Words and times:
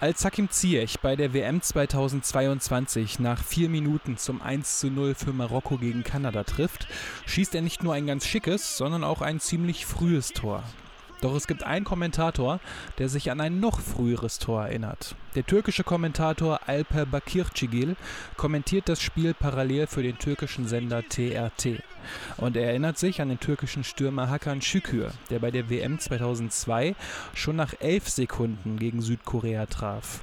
Als 0.00 0.24
Hakim 0.24 0.50
Ziyech 0.50 1.00
bei 1.00 1.14
der 1.14 1.32
WM 1.32 1.60
2022 1.60 3.18
nach 3.20 3.42
vier 3.42 3.68
Minuten 3.68 4.16
zum 4.16 4.42
1 4.42 4.80
zu 4.80 4.90
0 4.90 5.14
für 5.14 5.32
Marokko 5.32 5.76
gegen 5.76 6.02
Kanada 6.02 6.44
trifft, 6.44 6.88
schießt 7.26 7.54
er 7.54 7.62
nicht 7.62 7.82
nur 7.82 7.94
ein 7.94 8.06
ganz 8.06 8.26
schickes, 8.26 8.76
sondern 8.76 9.04
auch 9.04 9.22
ein 9.22 9.38
ziemlich 9.38 9.86
frühes 9.86 10.28
Tor. 10.32 10.64
Doch 11.20 11.34
es 11.34 11.46
gibt 11.46 11.64
einen 11.64 11.84
Kommentator, 11.84 12.60
der 12.98 13.08
sich 13.08 13.30
an 13.30 13.40
ein 13.40 13.60
noch 13.60 13.80
früheres 13.80 14.38
Tor 14.38 14.66
erinnert. 14.66 15.16
Der 15.34 15.44
türkische 15.44 15.84
Kommentator 15.84 16.60
Alper 16.66 17.06
Bakircigil 17.06 17.96
kommentiert 18.36 18.88
das 18.88 19.00
Spiel 19.00 19.34
parallel 19.34 19.88
für 19.88 20.02
den 20.02 20.18
türkischen 20.18 20.66
Sender 20.68 21.02
TRT. 21.08 21.82
Und 22.36 22.56
er 22.56 22.68
erinnert 22.68 22.98
sich 22.98 23.20
an 23.20 23.28
den 23.28 23.40
türkischen 23.40 23.84
Stürmer 23.84 24.30
Hakan 24.30 24.62
Şükür, 24.62 25.12
der 25.30 25.38
bei 25.38 25.50
der 25.50 25.70
WM 25.70 25.98
2002 25.98 26.94
schon 27.34 27.56
nach 27.56 27.74
elf 27.80 28.08
Sekunden 28.08 28.78
gegen 28.78 29.00
Südkorea 29.02 29.66
traf. 29.66 30.20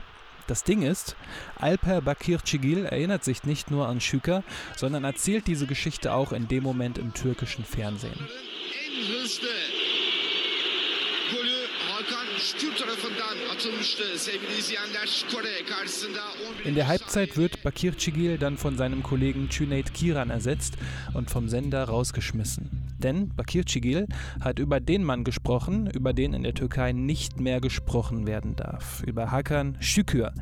Das 0.47 0.63
Ding 0.63 0.83
ist, 0.83 1.15
Alper 1.55 2.01
Bakircigil 2.01 2.85
erinnert 2.85 3.23
sich 3.23 3.45
nicht 3.45 3.71
nur 3.71 3.87
an 3.87 3.99
Şükür, 3.99 4.43
sondern 4.75 5.03
erzählt 5.03 5.47
diese 5.47 5.65
Geschichte 5.65 6.13
auch 6.13 6.31
in 6.33 6.47
dem 6.47 6.63
Moment 6.63 6.99
im 6.99 7.13
türkischen 7.13 7.65
Fernsehen. 7.65 8.19
Der 16.75 16.87
Halbzeit 16.87 17.37
wird 17.37 17.63
Bakir 17.63 17.97
Cigil 17.97 18.37
dann 18.37 18.57
von 18.57 18.77
seinem 18.77 19.03
Kollegen 19.03 19.49
Cüneyt 19.49 19.93
Kiran 19.93 20.29
ersetzt 20.29 20.77
und 21.13 21.29
vom 21.29 21.47
Sender 21.47 21.85
rausgeschmissen. 21.85 22.95
Denn 22.97 23.29
Bakir 23.29 23.65
Cigil 23.65 24.07
hat 24.41 24.59
über 24.59 24.79
den 24.79 25.03
Mann 25.03 25.23
gesprochen, 25.23 25.87
über 25.87 26.13
den 26.13 26.33
in 26.33 26.43
der 26.43 26.53
Türkei 26.53 26.91
nicht 26.91 27.39
mehr 27.39 27.61
gesprochen 27.61 28.27
werden 28.27 28.55
darf. 28.55 29.01
Über 29.03 29.31
Hakan 29.31 29.77
Şükür, 29.79 30.33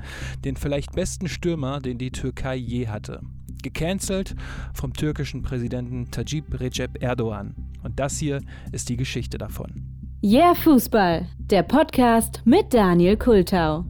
den 0.44 0.56
vielleicht 0.56 0.94
besten 0.94 1.28
Stürmer, 1.28 1.80
den 1.80 1.98
die 1.98 2.12
Türkei 2.12 2.56
je 2.56 2.88
hatte. 2.88 3.22
Gecancelt 3.62 4.36
vom 4.73 4.94
türkischen 4.94 5.42
Präsidenten 5.42 6.09
Tajib 6.12 6.59
Recep 6.59 7.02
Erdogan. 7.03 7.56
Und 7.84 8.00
das 8.00 8.18
hier 8.18 8.42
ist 8.72 8.90
die 8.90 8.98
Geschichte 8.98 9.38
davon. 9.38 9.93
Yeah 10.26 10.56
Fußball, 10.56 11.26
der 11.38 11.64
Podcast 11.64 12.42
mit 12.46 12.74
Daniel 12.74 13.18
Kultau. 13.18 13.84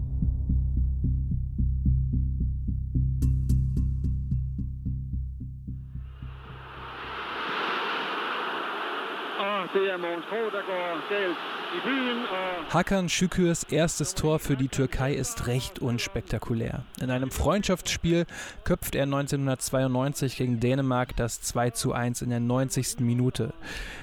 Hakan 12.70 13.10
Şükürs 13.10 13.64
erstes 13.64 14.14
Tor 14.14 14.38
für 14.38 14.56
die 14.56 14.68
Türkei 14.68 15.14
ist 15.14 15.48
recht 15.48 15.80
unspektakulär. 15.80 16.84
In 17.02 17.10
einem 17.10 17.32
Freundschaftsspiel 17.32 18.26
köpft 18.64 18.94
er 18.94 19.04
1992 19.04 20.38
gegen 20.38 20.60
Dänemark 20.60 21.16
das 21.16 21.42
2 21.42 21.72
zu 21.72 21.94
1 21.94 22.22
in 22.22 22.30
der 22.30 22.40
90. 22.40 23.00
Minute. 23.00 23.54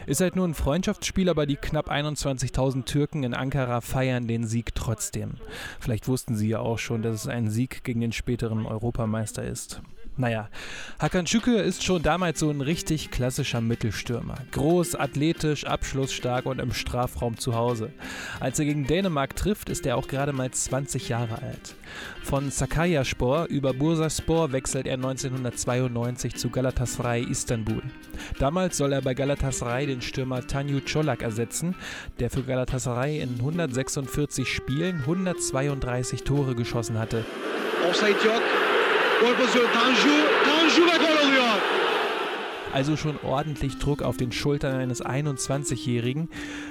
Ist 0.07 0.21
halt 0.21 0.35
nur 0.35 0.49
ein 0.49 0.55
Freundschaftsspiel, 0.55 1.29
aber 1.29 1.47
die 1.47 1.57
knapp 1.57 1.91
21.000 1.91 2.85
Türken 2.85 3.23
in 3.23 3.35
Ankara 3.35 3.81
feiern 3.81 4.27
den 4.27 4.47
Sieg 4.47 4.75
trotzdem. 4.75 5.35
Vielleicht 5.79 6.09
wussten 6.09 6.35
sie 6.35 6.49
ja 6.49 6.59
auch 6.59 6.79
schon, 6.79 7.03
dass 7.03 7.15
es 7.15 7.29
ein 7.29 7.49
Sieg 7.49 7.85
gegen 7.85 8.01
den 8.01 8.13
späteren 8.13 8.67
Europameister 8.67 9.45
ist. 9.45 9.83
Naja, 10.17 10.49
Hakan 10.99 11.27
Şükür 11.27 11.63
ist 11.63 11.83
schon 11.83 12.03
damals 12.03 12.41
so 12.41 12.51
ein 12.51 12.61
richtig 12.61 13.11
klassischer 13.11 13.61
Mittelstürmer. 13.61 14.35
Groß, 14.51 14.97
athletisch, 14.97 15.65
abschlussstark 15.65 16.47
und 16.47 16.61
im 16.61 16.75
Strafraum 16.75 17.39
zu 17.39 17.55
Hause. 17.55 17.91
Als 18.39 18.59
er 18.59 18.67
gegen 18.67 18.87
Dänemark 18.87 19.35
trifft, 19.35 19.71
ist 19.71 19.87
er 19.87 19.97
auch 19.97 20.09
gerade 20.09 20.33
mal 20.33 20.51
20 20.51 21.09
Jahre 21.09 21.41
alt. 21.43 21.75
Von 22.23 22.51
Sakaryaspor 22.51 23.47
über 23.47 23.73
Bursaspor 23.73 24.53
wechselt 24.53 24.87
er 24.87 24.95
1992 24.95 26.37
zu 26.37 26.51
Galatasaray 26.51 27.23
Istanbul. 27.23 27.83
Damals 28.39 28.77
soll 28.77 28.93
er 28.93 29.03
bei 29.03 29.15
Galatasaray 29.15 29.87
den 29.87 30.03
Stürmer 30.03 30.47
Tanju 30.47 30.81
Çolak 30.81 31.23
ersetzen, 31.23 31.75
der 32.19 32.31
für 32.31 32.43
Galatasaray 32.43 33.21
in 33.21 33.37
146 33.39 34.47
Spielen 34.49 35.01
132 35.01 36.25
Tore 36.25 36.55
geschossen 36.55 36.99
hatte. 36.99 37.25
Offside 37.89 38.17
Also 42.73 42.97
schon 42.97 43.19
ordentlich 43.25 43.79
Druck 43.79 44.03
auf 44.03 44.17
den 44.17 44.31
Schultern 44.33 44.77
eines 44.77 45.05
21-Jährigen. 45.05 46.29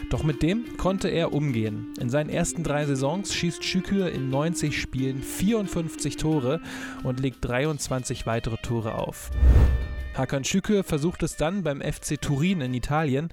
Doch 0.10 0.24
mit 0.24 0.42
dem 0.42 0.78
konnte 0.78 1.10
er 1.10 1.34
umgehen. 1.34 1.94
In 2.00 2.10
seinen 2.10 2.30
ersten 2.30 2.64
drei 2.64 2.86
Saisons 2.86 3.36
schießt 3.36 3.64
Schükür 3.64 4.10
in 4.10 4.30
90 4.30 4.80
Spielen 4.80 5.22
54 5.22 6.16
Tore 6.16 6.62
und 7.04 7.20
legt 7.20 7.46
23 7.46 8.26
weitere 8.26 8.58
Tore 8.58 8.96
auf. 8.96 9.30
Hakan 10.20 10.44
Şükür 10.44 10.84
versucht 10.84 11.24
es 11.24 11.38
dann 11.38 11.64
beim 11.64 11.80
FC 11.80 12.20
Turin 12.20 12.60
in 12.60 12.74
Italien, 12.74 13.30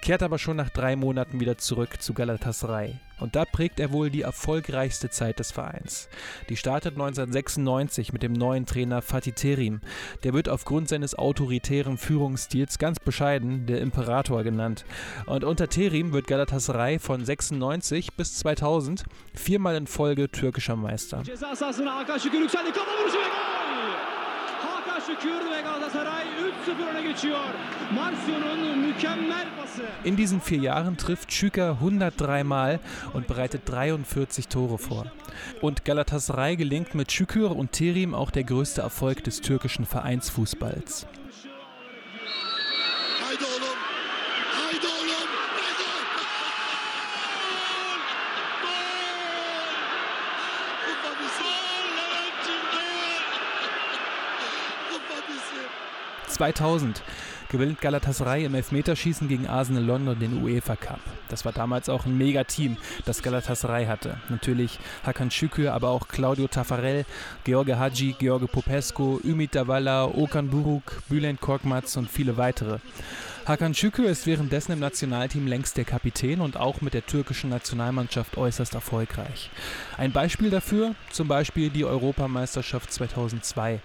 kehrt 0.00 0.22
aber 0.22 0.38
schon 0.38 0.56
nach 0.56 0.70
drei 0.70 0.96
Monaten 0.96 1.38
wieder 1.38 1.58
zurück 1.58 2.00
zu 2.00 2.14
Galatasaray. 2.14 2.94
Und 3.18 3.36
da 3.36 3.44
prägt 3.44 3.78
er 3.78 3.92
wohl 3.92 4.08
die 4.08 4.22
erfolgreichste 4.22 5.10
Zeit 5.10 5.38
des 5.38 5.52
Vereins. 5.52 6.08
Die 6.48 6.56
startet 6.56 6.94
1996 6.94 8.14
mit 8.14 8.22
dem 8.22 8.32
neuen 8.32 8.64
Trainer 8.64 9.02
Fatih 9.02 9.32
Terim. 9.32 9.82
Der 10.22 10.32
wird 10.32 10.48
aufgrund 10.48 10.88
seines 10.88 11.14
autoritären 11.14 11.98
Führungsstils 11.98 12.78
ganz 12.78 12.98
bescheiden 12.98 13.66
der 13.66 13.82
Imperator 13.82 14.42
genannt. 14.42 14.86
Und 15.26 15.44
unter 15.44 15.68
Terim 15.68 16.14
wird 16.14 16.26
Galatasaray 16.26 16.98
von 16.98 17.22
96 17.22 18.14
bis 18.14 18.38
2000 18.38 19.04
viermal 19.34 19.76
in 19.76 19.86
Folge 19.86 20.30
türkischer 20.30 20.76
Meister. 20.76 21.22
In 30.04 30.16
diesen 30.16 30.40
vier 30.40 30.58
Jahren 30.58 30.96
trifft 30.96 31.32
Schüker 31.32 31.72
103 31.72 32.44
Mal 32.44 32.80
und 33.12 33.26
bereitet 33.26 33.62
43 33.66 34.48
Tore 34.48 34.78
vor. 34.78 35.06
Und 35.60 35.84
Galatasaray 35.84 36.56
gelingt 36.56 36.94
mit 36.94 37.12
Şükür 37.12 37.56
und 37.56 37.72
Terim 37.72 38.14
auch 38.14 38.30
der 38.30 38.44
größte 38.44 38.82
Erfolg 38.82 39.24
des 39.24 39.40
türkischen 39.40 39.84
Vereinsfußballs. 39.86 41.06
2000 56.40 57.02
gewinnt 57.50 57.82
Galatasaray 57.82 58.46
im 58.46 58.54
Elfmeterschießen 58.54 59.28
gegen 59.28 59.46
Arsenal 59.46 59.84
London 59.84 60.18
den 60.18 60.42
UEFA 60.42 60.74
Cup. 60.74 61.00
Das 61.30 61.44
war 61.44 61.52
damals 61.52 61.88
auch 61.88 62.04
ein 62.04 62.18
Mega-Team, 62.18 62.76
das 63.06 63.22
Galatasaray 63.22 63.86
hatte. 63.86 64.18
Natürlich 64.28 64.78
Hakan 65.04 65.30
Şükür, 65.30 65.72
aber 65.72 65.88
auch 65.88 66.08
Claudio 66.08 66.48
Taffarel, 66.48 67.06
George 67.44 67.78
Hadji, 67.78 68.14
George 68.18 68.46
Popescu, 68.46 69.20
Ümit 69.24 69.54
Davala, 69.54 70.06
Okan 70.06 70.50
Buruk, 70.50 71.02
Bülent 71.08 71.40
Korkmaz 71.40 71.96
und 71.96 72.10
viele 72.10 72.36
weitere. 72.36 72.78
Hakan 73.46 73.74
Şükür 73.74 74.08
ist 74.08 74.26
währenddessen 74.26 74.72
im 74.72 74.80
Nationalteam 74.80 75.46
längst 75.46 75.76
der 75.76 75.84
Kapitän 75.84 76.40
und 76.40 76.56
auch 76.56 76.82
mit 76.82 76.94
der 76.94 77.06
türkischen 77.06 77.50
Nationalmannschaft 77.50 78.36
äußerst 78.36 78.74
erfolgreich. 78.74 79.50
Ein 79.96 80.12
Beispiel 80.12 80.50
dafür, 80.50 80.94
zum 81.10 81.26
Beispiel 81.26 81.70
die 81.70 81.84
Europameisterschaft 81.84 82.92
2002. 82.92 83.80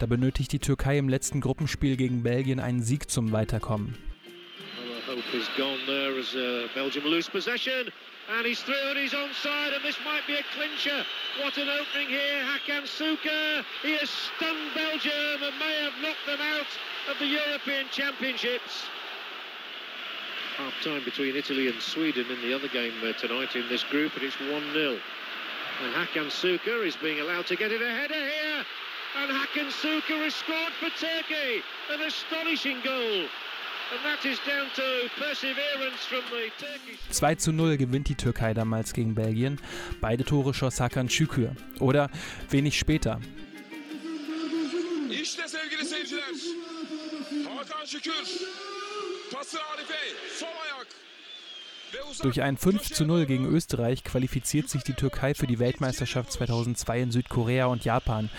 Da 0.00 0.06
benötigt 0.06 0.52
die 0.52 0.58
Türkei 0.58 0.98
im 0.98 1.08
letzten 1.08 1.40
Gruppenspiel 1.40 1.96
gegen 1.96 2.24
Belgien 2.24 2.60
einen 2.60 2.82
Sieg 2.82 3.10
zum 3.10 3.32
Weiterkommen. 3.32 3.94
And 8.28 8.44
he's 8.44 8.60
through 8.60 8.90
and 8.90 8.98
he's 8.98 9.12
onside, 9.12 9.74
and 9.74 9.84
this 9.84 9.96
might 10.04 10.26
be 10.26 10.34
a 10.34 10.44
clincher. 10.54 11.04
What 11.40 11.56
an 11.56 11.68
opening 11.68 12.08
here, 12.08 12.42
Hakan 12.42 12.86
Suka. 12.86 13.64
He 13.82 13.96
has 13.96 14.10
stunned 14.10 14.74
Belgium 14.74 15.42
and 15.42 15.58
may 15.58 15.76
have 15.82 15.94
knocked 16.02 16.26
them 16.26 16.40
out 16.40 16.66
of 17.08 17.18
the 17.18 17.26
European 17.26 17.86
Championships. 17.90 18.84
Half 20.56 20.74
time 20.82 21.04
between 21.04 21.36
Italy 21.36 21.68
and 21.68 21.80
Sweden 21.80 22.26
in 22.30 22.40
the 22.42 22.52
other 22.52 22.68
game 22.68 22.94
uh, 23.04 23.12
tonight 23.12 23.54
in 23.54 23.68
this 23.68 23.84
group, 23.84 24.14
and 24.16 24.24
it's 24.24 24.38
1 24.40 24.50
0. 24.72 24.98
And 25.84 25.94
Hakan 25.94 26.30
Suka 26.30 26.82
is 26.82 26.96
being 26.96 27.20
allowed 27.20 27.46
to 27.46 27.56
get 27.56 27.70
it 27.70 27.80
a 27.80 27.90
header 27.90 28.14
here. 28.14 28.64
And 29.18 29.30
Hakan 29.30 29.70
Suka 29.70 30.14
has 30.14 30.34
scored 30.34 30.72
for 30.80 30.90
Turkey. 30.98 31.62
An 31.92 32.02
astonishing 32.02 32.80
goal. 32.82 33.26
2 37.10 37.34
zu 37.36 37.52
0 37.52 37.76
gewinnt 37.76 38.08
die 38.08 38.14
Türkei 38.14 38.54
damals 38.54 38.92
gegen 38.92 39.14
Belgien. 39.14 39.58
Beide 40.00 40.24
Tore 40.24 40.52
schoss 40.54 40.80
Hakan 40.80 41.08
Şükür. 41.08 41.50
Oder 41.80 42.10
wenig 42.50 42.74
später. 42.74 43.18
İşte 45.10 45.48
sevgili 45.48 45.84
seyirciler. 45.84 46.24
Hakan 47.48 47.84
Şükür. 47.84 48.12
Pası 49.32 49.58
Arif'e. 49.62 50.38
Sol 50.38 50.46
ayak. 50.64 50.85
Durch 52.22 52.42
ein 52.42 52.56
5 52.56 52.92
zu 52.92 53.04
0 53.04 53.26
gegen 53.26 53.46
Österreich 53.46 54.02
qualifiziert 54.02 54.68
sich 54.68 54.82
die 54.82 54.94
Türkei 54.94 55.34
für 55.34 55.46
die 55.46 55.58
Weltmeisterschaft 55.58 56.32
2002 56.32 57.00
in 57.00 57.10
Südkorea 57.10 57.66
und 57.66 57.84
Japan. 57.84 58.30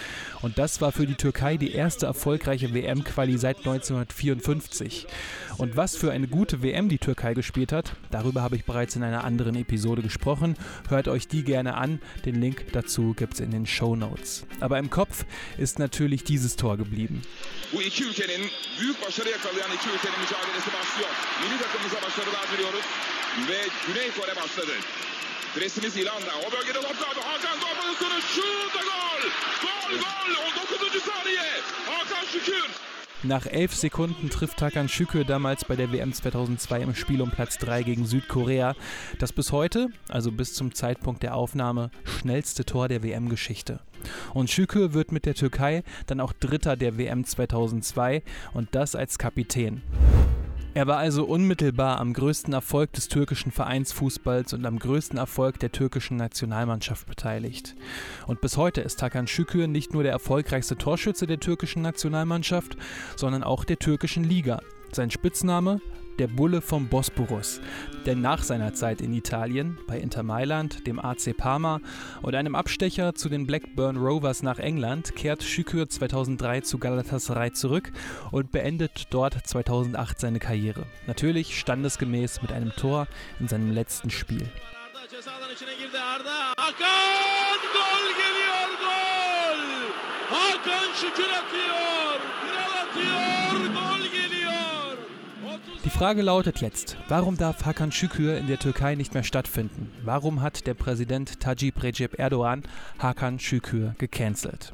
Und 0.42 0.58
das 0.58 0.82
war 0.82 0.92
für 0.92 1.06
die 1.06 1.16
Türkei 1.16 1.58
die 1.58 1.72
erste 1.72 2.06
erfolgreiche 2.08 2.74
WM-Quali 2.74 3.38
seit 3.38 3.58
1954. 3.58 5.08
Und 5.58 5.76
was 5.76 5.96
für 5.96 6.12
eine 6.12 6.28
gute 6.28 6.62
WM 6.62 6.90
die 6.90 6.98
Türkei 6.98 7.34
gespielt 7.34 7.72
hat, 7.72 7.96
darüber 8.12 8.42
habe 8.42 8.56
ich 8.56 8.66
bereits 8.66 8.96
in 8.96 9.04
einer 9.04 9.24
anderen 9.24 9.56
Episode 9.56 10.02
gesprochen. 10.02 10.56
Hört 10.90 11.08
euch 11.08 11.28
die 11.28 11.44
gerne 11.44 11.76
an. 11.76 12.02
Den 12.26 12.42
Link 12.42 12.66
dazu 12.74 13.14
gibt 13.14 13.36
es 13.36 13.40
in 13.40 13.52
den 13.52 13.66
Show 13.66 13.96
Notes. 13.96 14.46
Aber 14.60 14.80
im 14.80 14.90
Kopf 14.90 15.26
ist 15.58 15.80
natürlich 15.80 16.24
dieses 16.24 16.56
Tor 16.56 16.78
geblieben. 16.78 17.22
Bu 17.72 17.82
iki 17.82 18.04
ve 23.38 23.60
Güney 23.88 24.12
Kore 24.12 24.36
başladı. 24.36 24.72
Presimiz 25.56 25.98
İlan'da. 25.98 26.32
O 26.48 26.52
bölgede 26.52 26.82
top 26.82 27.00
kaldı. 27.00 27.20
Hakan 27.24 27.60
gol 27.60 27.82
pozisyonu. 27.82 28.22
Şut 28.22 28.76
ve 28.76 28.84
gol. 28.92 29.22
Gol 29.64 30.00
gol. 30.00 30.34
19. 30.92 31.04
saniye. 31.04 31.50
Hakan 31.86 32.26
Şükür. 32.32 32.66
Nach 33.24 33.48
elf 33.48 33.74
Sekunden 33.74 34.30
trifft 34.30 34.58
Takan 34.58 34.88
Şükür 34.88 35.28
damals 35.28 35.64
bei 35.70 35.78
der 35.78 35.88
WM 35.88 36.12
2002 36.12 36.84
im 36.84 36.96
Spiel 36.96 37.22
um 37.22 37.32
Platz 37.32 37.58
3 37.58 37.86
gegen 37.86 38.06
Südkorea. 38.06 38.76
Das 39.20 39.34
bis 39.34 39.52
heute, 39.52 39.88
also 40.10 40.32
bis 40.32 40.54
zum 40.54 40.74
Zeitpunkt 40.74 41.24
der 41.24 41.36
Aufnahme, 41.36 41.90
schnellste 42.06 42.64
Tor 42.64 42.88
der 42.88 43.02
WM-Geschichte. 43.02 43.80
Und 44.34 44.50
Şükür 44.52 44.94
wird 44.94 45.12
mit 45.12 45.26
der 45.26 45.34
Türkei 45.34 45.84
dann 46.06 46.20
auch 46.20 46.34
Dritter 46.34 46.76
der 46.76 46.98
WM 46.98 47.26
2002 47.26 48.22
und 48.54 48.76
das 48.76 48.96
als 48.96 49.18
Kapitän. 49.18 49.82
Er 50.78 50.86
war 50.86 50.98
also 50.98 51.26
unmittelbar 51.26 52.00
am 52.00 52.14
größten 52.14 52.54
Erfolg 52.54 52.94
des 52.94 53.08
türkischen 53.08 53.52
Vereinsfußballs 53.52 54.54
und 54.54 54.64
am 54.64 54.78
größten 54.78 55.18
Erfolg 55.18 55.58
der 55.58 55.72
türkischen 55.72 56.18
Nationalmannschaft 56.18 57.08
beteiligt. 57.08 57.74
Und 58.28 58.42
bis 58.42 58.58
heute 58.58 58.82
ist 58.82 59.02
Hakan 59.02 59.26
Şükür 59.26 59.66
nicht 59.66 59.96
nur 59.96 60.04
der 60.04 60.12
erfolgreichste 60.12 60.78
Torschütze 60.78 61.26
der 61.26 61.40
türkischen 61.40 61.82
Nationalmannschaft, 61.82 62.78
sondern 63.16 63.42
auch 63.42 63.64
der 63.64 63.80
türkischen 63.80 64.24
Liga. 64.24 64.62
Sein 64.92 65.10
Spitzname 65.10 65.82
der 66.20 66.28
Bulle 66.28 66.62
vom 66.62 66.88
Bosporus. 66.88 67.62
Denn 68.06 68.22
nach 68.22 68.44
seiner 68.44 68.74
Zeit 68.74 69.02
in 69.02 69.14
Italien, 69.14 69.78
bei 69.88 70.00
Inter 70.00 70.24
Mailand, 70.24 70.88
dem 70.88 71.00
AC 71.00 71.36
Parma 71.36 71.80
und 72.22 72.36
einem 72.36 72.56
Abstecher 72.56 73.16
zu 73.16 73.30
den 73.30 73.48
Blackburn 73.48 73.98
Rovers 73.98 74.44
nach 74.44 74.60
England, 74.60 75.16
kehrt 75.16 75.44
Şükür 75.44 75.90
2003 75.90 76.62
zu 76.62 76.78
Galatasaray 76.78 77.52
zurück 77.52 77.92
und 78.32 78.52
beendet 78.52 79.08
dort 79.10 79.36
2008 79.46 80.20
seine 80.20 80.40
Karriere. 80.40 80.86
Natürlich 81.06 81.60
standesgemäß 81.60 82.42
mit 82.42 82.52
einem 82.52 82.72
Tor 82.72 83.08
in 83.40 83.48
seinem 83.48 83.72
letzten 83.72 84.10
Spiel. 84.10 84.50
Hakan 90.32 90.94
Şükür 91.02 91.30
atıyor. 91.30 92.20
Kral 92.42 92.82
atıyor. 92.82 93.37
Frage 95.98 96.22
lautet 96.22 96.62
jetzt, 96.62 96.96
warum 97.08 97.38
darf 97.38 97.66
Hakan 97.66 97.92
Şükür 97.92 98.38
in 98.38 98.46
der 98.46 98.60
Türkei 98.60 98.94
nicht 98.94 99.16
mehr 99.16 99.24
stattfinden? 99.24 99.92
Warum 100.06 100.44
hat 100.44 100.68
der 100.68 100.76
Präsident 100.76 101.40
Tajip 101.40 101.82
Recep 101.82 102.20
Erdogan 102.20 102.62
Hakan 103.00 103.40
Şükür 103.40 103.96
gecancelt? 103.98 104.74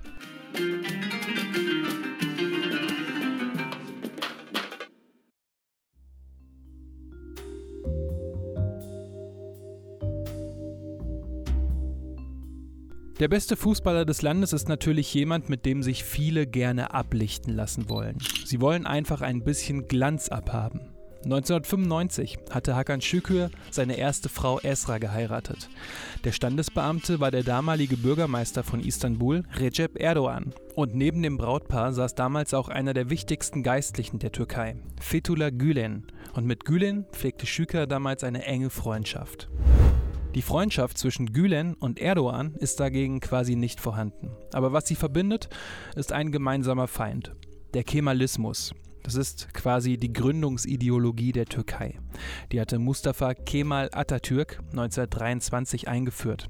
Der 13.22 13.30
beste 13.30 13.56
Fußballer 13.56 14.04
des 14.04 14.22
Landes 14.22 14.52
ist 14.52 14.68
natürlich 14.68 15.14
jemand, 15.14 15.48
mit 15.48 15.66
dem 15.66 15.84
sich 15.84 16.04
viele 16.04 16.46
gerne 16.46 16.94
ablichten 16.94 17.56
lassen 17.56 17.88
wollen. 17.88 18.18
Sie 18.44 18.60
wollen 18.60 18.86
einfach 18.86 19.22
ein 19.22 19.46
bisschen 19.46 19.88
Glanz 19.88 20.28
abhaben. 20.28 20.93
1995 21.24 22.38
hatte 22.50 22.75
Hakan 22.75 23.00
Şükür 23.00 23.50
seine 23.72 23.98
erste 23.98 24.28
Frau 24.28 24.60
Esra 24.60 24.98
geheiratet. 24.98 25.70
Der 26.25 26.34
Standesbeamte 26.34 27.20
war 27.20 27.31
der 27.31 27.44
damalige 27.44 27.96
Bürgermeister 27.96 28.64
von 28.64 28.81
Istanbul, 28.81 29.44
Recep 29.56 30.00
Erdogan. 30.00 30.54
Und 30.75 30.96
neben 30.96 31.24
dem 31.24 31.38
Brautpaar 31.38 31.94
saß 31.94 32.16
damals 32.16 32.54
auch 32.54 32.68
einer 32.68 32.94
der 32.94 33.10
wichtigsten 33.10 33.64
Geistlichen 33.64 34.20
der 34.20 34.31
Türkei, 34.31 34.75
Fethullah 35.00 35.50
Gülen. 35.50 36.08
Und 36.34 36.46
mit 36.46 36.66
Gülen 36.66 37.06
pflegte 37.12 37.46
Şükür 37.46 37.88
damals 37.88 38.24
eine 38.24 38.44
enge 38.44 38.70
Freundschaft. 38.70 39.50
Die 40.36 40.42
Freundschaft 40.42 40.98
zwischen 40.98 41.31
Gülen 41.31 41.75
und 41.75 42.00
Erdogan 42.00 42.56
ist 42.56 42.80
dagegen 42.80 43.20
quasi 43.20 43.56
nicht 43.56 43.80
vorhanden. 43.80 44.31
Aber 44.52 44.74
was 44.74 44.88
sie 44.88 44.96
verbindet, 44.96 45.48
ist 45.96 46.12
ein 46.12 46.31
gemeinsamer 46.31 46.88
Feind, 46.88 47.36
der 47.75 47.84
Kemalismus. 47.84 48.74
Das 49.03 49.15
ist 49.15 49.53
quasi 49.53 49.97
die 49.97 50.13
Gründungsideologie 50.13 51.33
der 51.33 51.45
Türkei. 51.45 52.00
Die 52.51 52.61
hatte 52.61 52.79
Mustafa 52.79 53.33
Kemal 53.33 53.89
Atatürk 53.91 54.59
1923 54.71 55.89
eingeführt. 55.89 56.50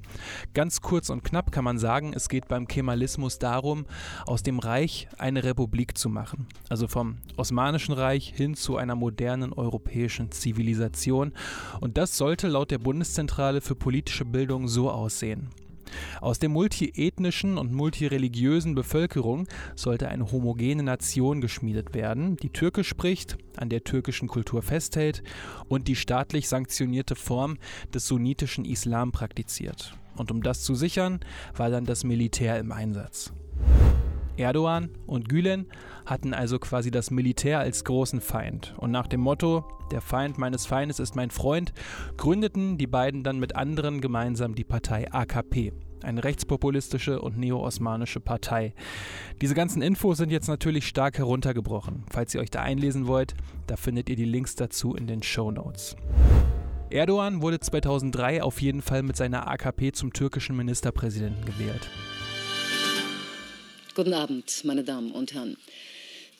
Ganz 0.54 0.80
kurz 0.80 1.10
und 1.10 1.24
knapp 1.24 1.50
kann 1.50 1.64
man 1.64 1.78
sagen, 1.78 2.12
es 2.14 2.28
geht 2.28 2.46
beim 2.46 2.68
Kemalismus 2.68 3.40
darum, 3.40 3.86
aus 4.26 4.44
dem 4.44 4.60
Reich 4.60 5.08
eine 5.18 5.42
Republik 5.42 5.98
zu 5.98 6.08
machen. 6.08 6.46
Also 6.68 6.86
vom 6.86 7.18
Osmanischen 7.36 7.92
Reich 7.92 8.32
hin 8.34 8.54
zu 8.54 8.76
einer 8.76 8.94
modernen 8.94 9.52
europäischen 9.52 10.30
Zivilisation. 10.30 11.32
Und 11.80 11.98
das 11.98 12.16
sollte 12.16 12.46
laut 12.46 12.70
der 12.70 12.78
Bundeszentrale 12.78 13.60
für 13.60 13.74
politische 13.74 14.24
Bildung 14.24 14.68
so 14.68 14.90
aussehen. 14.90 15.50
Aus 16.20 16.38
der 16.38 16.48
multiethnischen 16.48 17.58
und 17.58 17.72
multireligiösen 17.72 18.74
Bevölkerung 18.74 19.46
sollte 19.74 20.08
eine 20.08 20.30
homogene 20.30 20.82
Nation 20.82 21.40
geschmiedet 21.40 21.94
werden, 21.94 22.36
die 22.36 22.50
Türkisch 22.50 22.88
spricht, 22.88 23.36
an 23.56 23.68
der 23.68 23.84
türkischen 23.84 24.28
Kultur 24.28 24.62
festhält 24.62 25.22
und 25.68 25.88
die 25.88 25.96
staatlich 25.96 26.48
sanktionierte 26.48 27.14
Form 27.14 27.58
des 27.92 28.06
sunnitischen 28.06 28.64
Islam 28.64 29.12
praktiziert. 29.12 29.96
Und 30.16 30.30
um 30.30 30.42
das 30.42 30.62
zu 30.62 30.74
sichern, 30.74 31.20
war 31.56 31.70
dann 31.70 31.84
das 31.84 32.04
Militär 32.04 32.58
im 32.58 32.72
Einsatz. 32.72 33.32
Erdogan 34.36 34.90
und 35.06 35.28
Gülen 35.28 35.66
hatten 36.06 36.34
also 36.34 36.58
quasi 36.58 36.90
das 36.90 37.10
Militär 37.10 37.60
als 37.60 37.84
großen 37.84 38.20
Feind. 38.20 38.74
Und 38.78 38.90
nach 38.90 39.06
dem 39.06 39.20
Motto, 39.20 39.64
der 39.92 40.00
Feind 40.00 40.38
meines 40.38 40.66
Feindes 40.66 40.98
ist 40.98 41.14
mein 41.14 41.30
Freund, 41.30 41.72
gründeten 42.16 42.78
die 42.78 42.86
beiden 42.86 43.22
dann 43.22 43.38
mit 43.38 43.56
anderen 43.56 44.00
gemeinsam 44.00 44.54
die 44.54 44.64
Partei 44.64 45.10
AKP. 45.12 45.72
Eine 46.04 46.22
rechtspopulistische 46.22 47.20
und 47.20 47.38
neo-osmanische 47.38 48.20
Partei. 48.20 48.74
Diese 49.40 49.54
ganzen 49.54 49.82
Infos 49.82 50.18
sind 50.18 50.30
jetzt 50.30 50.48
natürlich 50.48 50.86
stark 50.86 51.18
heruntergebrochen. 51.18 52.04
Falls 52.10 52.34
ihr 52.34 52.40
euch 52.40 52.50
da 52.50 52.60
einlesen 52.60 53.06
wollt, 53.06 53.34
da 53.66 53.76
findet 53.76 54.10
ihr 54.10 54.16
die 54.16 54.26
Links 54.26 54.54
dazu 54.54 54.94
in 54.94 55.06
den 55.06 55.22
Show 55.22 55.50
Notes. 55.50 55.96
Erdogan 56.90 57.40
wurde 57.42 57.58
2003 57.58 58.42
auf 58.42 58.60
jeden 58.60 58.82
Fall 58.82 59.02
mit 59.02 59.16
seiner 59.16 59.48
AKP 59.48 59.92
zum 59.92 60.12
türkischen 60.12 60.56
Ministerpräsidenten 60.56 61.44
gewählt. 61.44 61.88
Guten 63.94 64.12
Abend, 64.12 64.62
meine 64.64 64.84
Damen 64.84 65.10
und 65.10 65.32
Herren. 65.32 65.56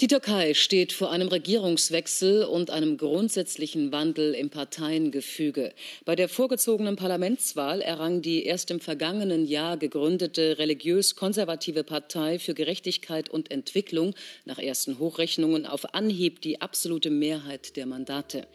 Die 0.00 0.08
Türkei 0.08 0.54
steht 0.54 0.92
vor 0.92 1.12
einem 1.12 1.28
Regierungswechsel 1.28 2.42
und 2.46 2.70
einem 2.70 2.96
grundsätzlichen 2.96 3.92
Wandel 3.92 4.34
im 4.34 4.50
Parteiengefüge. 4.50 5.72
Bei 6.04 6.16
der 6.16 6.28
vorgezogenen 6.28 6.96
Parlamentswahl 6.96 7.80
errang 7.80 8.20
die 8.20 8.44
erst 8.44 8.72
im 8.72 8.80
vergangenen 8.80 9.46
Jahr 9.46 9.76
gegründete 9.76 10.58
religiös-konservative 10.58 11.84
Partei 11.84 12.40
für 12.40 12.54
Gerechtigkeit 12.54 13.28
und 13.28 13.52
Entwicklung 13.52 14.16
nach 14.44 14.58
ersten 14.58 14.98
Hochrechnungen 14.98 15.64
auf 15.64 15.94
Anhieb 15.94 16.40
die 16.40 16.60
absolute 16.60 17.10
Mehrheit 17.10 17.76
der 17.76 17.86
Mandate. 17.86 18.48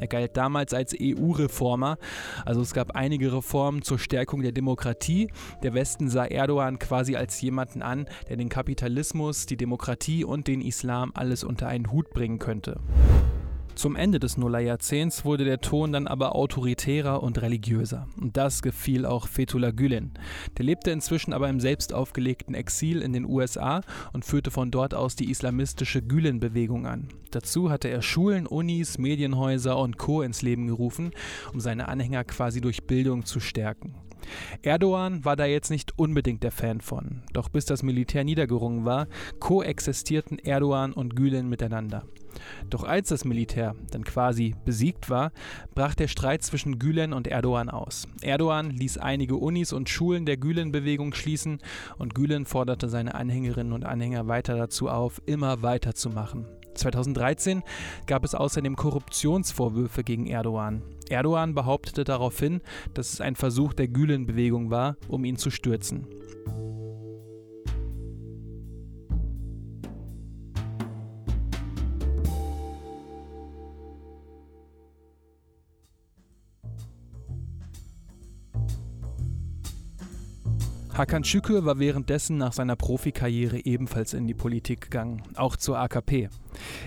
Er 0.00 0.08
galt 0.08 0.36
damals 0.36 0.74
als 0.74 0.94
EU-Reformer. 1.00 1.98
Also 2.44 2.60
es 2.60 2.74
gab 2.74 2.96
einige 2.96 3.32
Reformen 3.32 3.82
zur 3.82 3.98
Stärkung 3.98 4.42
der 4.42 4.52
Demokratie. 4.52 5.30
Der 5.62 5.74
Westen 5.74 6.08
sah 6.08 6.24
Erdogan 6.24 6.78
quasi 6.78 7.16
als 7.16 7.40
jemanden 7.40 7.82
an, 7.82 8.06
der 8.28 8.36
den 8.36 8.48
Kapitalismus, 8.48 9.46
die 9.46 9.56
Demokratie 9.56 10.24
und 10.24 10.48
den 10.48 10.60
Islam 10.60 11.12
alles 11.14 11.44
unter 11.44 11.68
einen 11.68 11.90
Hut 11.90 12.10
bringen 12.10 12.38
könnte. 12.38 12.80
Zum 13.76 13.94
Ende 13.94 14.18
des 14.18 14.38
Nullerjahrzehnts 14.38 15.26
wurde 15.26 15.44
der 15.44 15.60
Ton 15.60 15.92
dann 15.92 16.06
aber 16.06 16.34
autoritärer 16.34 17.22
und 17.22 17.42
religiöser. 17.42 18.08
Und 18.18 18.38
das 18.38 18.62
gefiel 18.62 19.04
auch 19.04 19.28
Fethullah 19.28 19.70
Gülen. 19.70 20.14
Der 20.56 20.64
lebte 20.64 20.90
inzwischen 20.90 21.34
aber 21.34 21.50
im 21.50 21.60
selbst 21.60 21.92
aufgelegten 21.92 22.54
Exil 22.54 23.02
in 23.02 23.12
den 23.12 23.26
USA 23.26 23.82
und 24.14 24.24
führte 24.24 24.50
von 24.50 24.70
dort 24.70 24.94
aus 24.94 25.14
die 25.14 25.30
islamistische 25.30 26.00
Gülen-Bewegung 26.00 26.86
an. 26.86 27.08
Dazu 27.32 27.68
hatte 27.68 27.88
er 27.88 28.00
Schulen, 28.00 28.46
Unis, 28.46 28.96
Medienhäuser 28.96 29.78
und 29.78 29.98
Co. 29.98 30.22
ins 30.22 30.40
Leben 30.40 30.68
gerufen, 30.68 31.10
um 31.52 31.60
seine 31.60 31.88
Anhänger 31.88 32.24
quasi 32.24 32.62
durch 32.62 32.84
Bildung 32.84 33.26
zu 33.26 33.40
stärken. 33.40 33.94
Erdogan 34.62 35.26
war 35.26 35.36
da 35.36 35.44
jetzt 35.44 35.68
nicht 35.68 35.98
unbedingt 35.98 36.42
der 36.42 36.50
Fan 36.50 36.80
von. 36.80 37.24
Doch 37.34 37.50
bis 37.50 37.66
das 37.66 37.82
Militär 37.82 38.24
niedergerungen 38.24 38.86
war, 38.86 39.06
koexistierten 39.38 40.38
Erdogan 40.38 40.94
und 40.94 41.14
Gülen 41.14 41.50
miteinander. 41.50 42.06
Doch 42.70 42.84
als 42.84 43.08
das 43.08 43.24
Militär 43.24 43.74
dann 43.90 44.04
quasi 44.04 44.54
besiegt 44.64 45.10
war, 45.10 45.32
brach 45.74 45.94
der 45.94 46.08
Streit 46.08 46.42
zwischen 46.42 46.78
Gülen 46.78 47.12
und 47.12 47.26
Erdogan 47.26 47.68
aus. 47.68 48.06
Erdogan 48.22 48.70
ließ 48.70 48.98
einige 48.98 49.36
Unis 49.36 49.72
und 49.72 49.88
Schulen 49.88 50.26
der 50.26 50.36
Gülen-Bewegung 50.36 51.14
schließen 51.14 51.58
und 51.98 52.14
Gülen 52.14 52.46
forderte 52.46 52.88
seine 52.88 53.14
Anhängerinnen 53.14 53.72
und 53.72 53.84
Anhänger 53.84 54.28
weiter 54.28 54.56
dazu 54.56 54.88
auf, 54.88 55.20
immer 55.26 55.62
weiterzumachen. 55.62 56.46
2013 56.74 57.62
gab 58.06 58.24
es 58.24 58.34
außerdem 58.34 58.76
Korruptionsvorwürfe 58.76 60.04
gegen 60.04 60.26
Erdogan. 60.26 60.82
Erdogan 61.08 61.54
behauptete 61.54 62.04
daraufhin, 62.04 62.60
dass 62.94 63.12
es 63.12 63.20
ein 63.20 63.36
Versuch 63.36 63.72
der 63.72 63.88
Gülen-Bewegung 63.88 64.70
war, 64.70 64.96
um 65.08 65.24
ihn 65.24 65.36
zu 65.36 65.50
stürzen. 65.50 66.06
Hakan 80.96 81.24
Şükür 81.24 81.56
war 81.56 81.78
währenddessen 81.78 82.38
nach 82.38 82.54
seiner 82.54 82.74
Profikarriere 82.74 83.60
ebenfalls 83.66 84.14
in 84.14 84.26
die 84.26 84.32
Politik 84.32 84.80
gegangen, 84.80 85.22
auch 85.34 85.56
zur 85.56 85.76
AKP. 85.78 86.30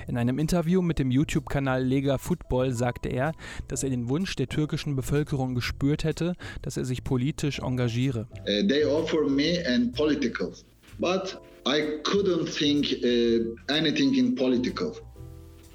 In 0.08 0.18
einem 0.18 0.40
Interview 0.40 0.82
mit 0.82 0.98
dem 0.98 1.12
YouTube-Kanal 1.12 1.84
Lega 1.84 2.18
Football 2.18 2.74
sagte 2.74 3.10
er, 3.10 3.34
dass 3.68 3.84
er 3.84 3.92
den 3.92 4.10
Wunsch 4.10 4.36
der 4.36 4.50
türkischen 4.50 4.96
Bevölkerung 4.96 5.54
gespürt 5.54 6.06
hätte, 6.06 6.34
dass 6.64 6.76
er 6.76 6.86
sich 6.86 7.04
politisch 7.04 7.60
engagiere. 7.60 8.28
Uh, 8.48 8.68
they 8.68 8.84
offer 8.84 9.30
me 9.30 9.64
and 9.68 9.96
political, 9.96 10.54
but 10.98 11.40
I 11.68 12.02
couldn't 12.02 12.48
think 12.48 12.88
uh, 13.04 13.72
anything 13.72 14.16
in 14.16 14.34
political. 14.34 14.92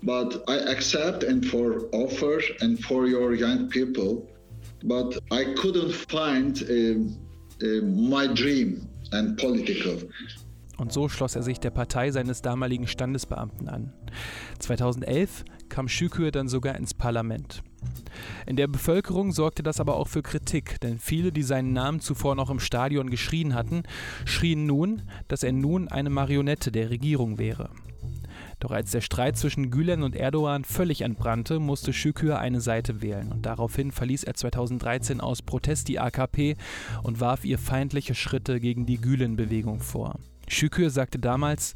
But 0.02 0.42
I 0.48 0.58
accept 0.72 1.22
and 1.22 1.46
for 1.46 1.88
offers 1.92 2.42
and 2.60 2.80
for 2.80 3.06
your 3.06 3.32
young 3.32 3.68
people, 3.68 4.26
but 4.82 5.22
I 5.30 5.54
couldn't 5.54 5.92
find. 5.92 6.60
Uh, 6.68 7.23
my 7.60 8.26
dream 8.32 8.88
and 9.12 9.36
political. 9.36 9.98
Und 10.76 10.92
so 10.92 11.08
schloss 11.08 11.36
er 11.36 11.42
sich 11.42 11.60
der 11.60 11.70
Partei 11.70 12.10
seines 12.10 12.42
damaligen 12.42 12.88
Standesbeamten 12.88 13.68
an. 13.68 13.92
2011 14.58 15.44
kam 15.68 15.88
Şükür 15.88 16.30
dann 16.30 16.48
sogar 16.48 16.76
ins 16.76 16.94
Parlament. 16.94 17.62
In 18.46 18.56
der 18.56 18.66
Bevölkerung 18.66 19.32
sorgte 19.32 19.62
das 19.62 19.80
aber 19.80 19.96
auch 19.96 20.08
für 20.08 20.22
Kritik, 20.22 20.80
denn 20.80 20.98
viele, 20.98 21.32
die 21.32 21.42
seinen 21.42 21.72
Namen 21.72 22.00
zuvor 22.00 22.34
noch 22.34 22.50
im 22.50 22.60
Stadion 22.60 23.10
geschrien 23.10 23.54
hatten, 23.54 23.82
schrien 24.24 24.66
nun, 24.66 25.02
dass 25.28 25.42
er 25.42 25.52
nun 25.52 25.88
eine 25.88 26.10
Marionette 26.10 26.72
der 26.72 26.90
Regierung 26.90 27.38
wäre. 27.38 27.70
Doch 28.64 28.70
als 28.70 28.92
der 28.92 29.02
Streit 29.02 29.36
zwischen 29.36 29.70
Gülen 29.70 30.02
und 30.02 30.16
Erdogan 30.16 30.64
völlig 30.64 31.02
entbrannte, 31.02 31.58
musste 31.58 31.92
Şükür 31.92 32.38
eine 32.38 32.62
Seite 32.62 33.02
wählen 33.02 33.30
und 33.30 33.44
daraufhin 33.44 33.92
verließ 33.92 34.24
er 34.24 34.32
2013 34.32 35.20
aus 35.20 35.42
Protest 35.42 35.88
die 35.88 36.00
AKP 36.00 36.56
und 37.02 37.20
warf 37.20 37.44
ihr 37.44 37.58
feindliche 37.58 38.14
Schritte 38.14 38.60
gegen 38.60 38.86
die 38.86 38.96
Gülen-Bewegung 38.96 39.80
vor. 39.80 40.18
Şükür 40.48 40.88
sagte 40.88 41.18
damals, 41.18 41.74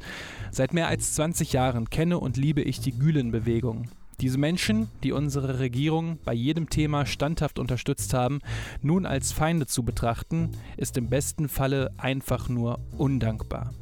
seit 0.49 0.73
mehr 0.73 0.87
als 0.87 1.13
20 1.13 1.53
Jahren 1.53 1.91
kenne 1.91 2.17
und 2.17 2.37
liebe 2.37 2.63
ich 2.63 2.79
die 2.79 2.97
Gülen-Bewegung. 2.97 3.87
Diese 4.19 4.39
Menschen, 4.39 4.89
die 5.03 5.11
unsere 5.11 5.59
Regierung 5.59 6.17
bei 6.25 6.33
jedem 6.33 6.71
Thema 6.71 7.05
standhaft 7.05 7.59
unterstützt 7.59 8.15
haben, 8.15 8.39
nun 8.81 9.05
als 9.05 9.31
Feinde 9.31 9.67
zu 9.67 9.83
betrachten, 9.83 10.53
ist 10.75 10.97
im 10.97 11.07
besten 11.07 11.49
Falle 11.49 11.91
einfach 11.97 12.49
nur 12.49 12.79
undankbar. 12.97 13.75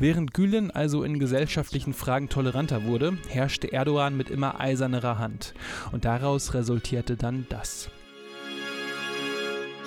Während 0.00 0.32
Gülen 0.32 0.70
also 0.70 1.02
in 1.02 1.18
gesellschaftlichen 1.18 1.92
Fragen 1.92 2.28
toleranter 2.28 2.84
wurde, 2.84 3.18
herrschte 3.28 3.72
Erdogan 3.72 4.16
mit 4.16 4.30
immer 4.30 4.60
eisernerer 4.60 5.18
Hand. 5.18 5.54
Und 5.90 6.04
daraus 6.04 6.54
resultierte 6.54 7.16
dann 7.16 7.46
das. 7.48 7.90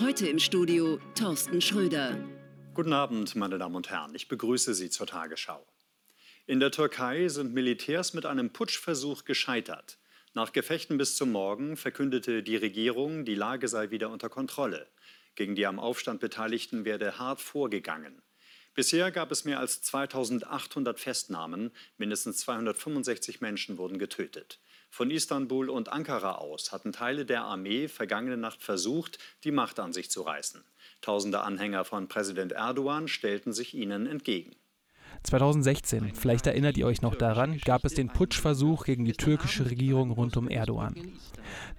Heute 0.01 0.27
im 0.27 0.37
Studio 0.37 0.99
Thorsten 1.15 1.61
Schröder. 1.61 2.17
Guten 2.73 2.91
Abend, 2.91 3.37
meine 3.37 3.57
Damen 3.57 3.75
und 3.75 3.89
Herren. 3.89 4.13
Ich 4.13 4.27
begrüße 4.27 4.73
Sie 4.73 4.89
zur 4.89 5.07
Tagesschau. 5.07 5.65
In 6.45 6.59
der 6.59 6.71
Türkei 6.71 7.29
sind 7.29 7.53
Militärs 7.53 8.13
mit 8.13 8.25
einem 8.25 8.51
Putschversuch 8.51 9.23
gescheitert. 9.23 9.97
Nach 10.33 10.51
Gefechten 10.51 10.97
bis 10.97 11.15
zum 11.15 11.31
Morgen 11.31 11.77
verkündete 11.77 12.43
die 12.43 12.57
Regierung, 12.57 13.23
die 13.23 13.35
Lage 13.35 13.69
sei 13.69 13.91
wieder 13.91 14.09
unter 14.09 14.27
Kontrolle. 14.27 14.87
Gegen 15.35 15.55
die 15.55 15.65
am 15.65 15.79
Aufstand 15.79 16.19
Beteiligten 16.19 16.83
werde 16.83 17.17
hart 17.17 17.39
vorgegangen. 17.39 18.21
Bisher 18.73 19.11
gab 19.11 19.31
es 19.31 19.43
mehr 19.43 19.59
als 19.59 19.81
2800 19.81 20.99
Festnahmen, 20.99 21.71
mindestens 21.97 22.37
265 22.37 23.41
Menschen 23.41 23.77
wurden 23.77 23.99
getötet. 23.99 24.59
Von 24.89 25.11
Istanbul 25.11 25.69
und 25.69 25.89
Ankara 25.89 26.35
aus 26.35 26.71
hatten 26.71 26.91
Teile 26.91 27.25
der 27.25 27.43
Armee 27.43 27.87
vergangene 27.87 28.37
Nacht 28.37 28.63
versucht, 28.63 29.19
die 29.43 29.51
Macht 29.51 29.79
an 29.79 29.93
sich 29.93 30.09
zu 30.09 30.21
reißen. 30.21 30.63
Tausende 31.01 31.41
Anhänger 31.41 31.85
von 31.85 32.07
Präsident 32.07 32.53
Erdogan 32.53 33.07
stellten 33.07 33.53
sich 33.53 33.73
ihnen 33.73 34.05
entgegen. 34.05 34.55
2016, 35.23 36.13
vielleicht 36.13 36.47
erinnert 36.47 36.77
ihr 36.77 36.85
euch 36.85 37.01
noch 37.01 37.15
daran, 37.15 37.59
gab 37.63 37.85
es 37.85 37.93
den 37.93 38.07
Putschversuch 38.07 38.85
gegen 38.85 39.05
die 39.05 39.13
türkische 39.13 39.69
Regierung 39.69 40.11
rund 40.11 40.35
um 40.37 40.47
Erdogan. 40.47 40.95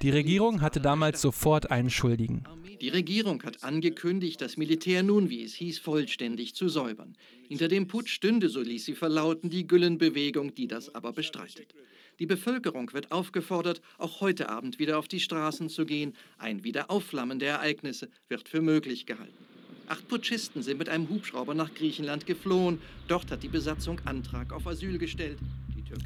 Die 0.03 0.11
Regierung 0.11 0.61
hatte 0.61 0.81
damals 0.81 1.21
sofort 1.21 1.71
einen 1.71 1.91
Schuldigen. 1.91 2.45
Die 2.81 2.89
Regierung 2.89 3.43
hat 3.45 3.63
angekündigt, 3.63 4.41
das 4.41 4.57
Militär 4.57 5.03
nun, 5.03 5.31
wie 5.31 5.45
es 5.45 5.55
hieß, 5.55 5.79
vollständig 5.79 6.55
zu 6.55 6.69
säubern. 6.69 7.17
Hinter 7.49 7.69
dem 7.69 7.87
Putsch 7.87 8.13
stünde, 8.13 8.49
so 8.49 8.61
ließ 8.61 8.85
sie 8.85 8.95
verlauten, 8.95 9.51
die 9.51 9.67
Gülen-Bewegung, 9.67 10.55
die 10.55 10.67
das 10.67 10.95
aber 10.95 11.13
bestreitet. 11.13 11.75
Die 12.19 12.27
Bevölkerung 12.27 12.93
wird 12.93 13.13
aufgefordert, 13.13 13.81
auch 13.99 14.21
heute 14.21 14.49
Abend 14.49 14.79
wieder 14.79 14.99
auf 14.99 15.09
die 15.09 15.21
Straßen 15.21 15.69
zu 15.69 15.87
gehen. 15.87 16.15
Ein 16.39 16.65
Wiederaufflammen 16.65 17.39
der 17.39 17.55
Ereignisse 17.55 18.11
wird 18.29 18.49
für 18.49 18.61
möglich 18.61 19.07
gehalten. 19.07 19.52
Acht 19.93 20.09
Putschisten 20.09 20.63
sind 20.63 20.79
mit 20.79 20.89
einem 20.89 21.07
Hubschrauber 21.11 21.53
nach 21.53 21.75
Griechenland 21.75 22.25
geflohen. 22.25 22.79
Dort 23.09 23.31
hat 23.31 23.43
die 23.43 23.49
Besatzung 23.49 24.01
Antrag 24.07 24.51
auf 24.55 24.67
Asyl 24.67 24.97
gestellt. 24.97 25.37